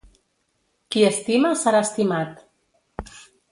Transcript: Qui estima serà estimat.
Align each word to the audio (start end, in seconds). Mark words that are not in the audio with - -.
Qui 0.95 1.03
estima 1.09 1.53
serà 1.65 1.83
estimat. 1.89 3.15